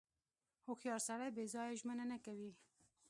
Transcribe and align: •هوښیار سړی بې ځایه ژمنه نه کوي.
•هوښیار 0.65 1.01
سړی 1.07 1.29
بې 1.35 1.45
ځایه 1.53 1.77
ژمنه 1.79 2.05
نه 2.11 2.17
کوي. 2.25 2.51